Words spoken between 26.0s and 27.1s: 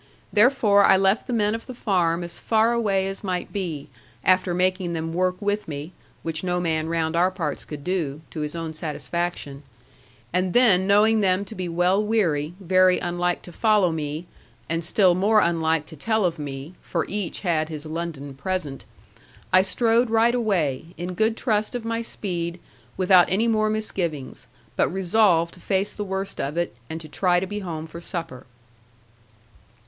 worst of it, and to